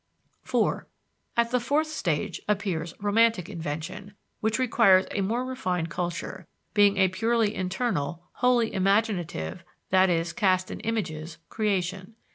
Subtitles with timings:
[0.41, 0.87] 4.
[1.37, 7.07] At the fourth stage appears romantic invention, which requires a more refined culture, being a
[7.09, 12.15] purely internal, wholly imaginative (i.e., cast in images) creation.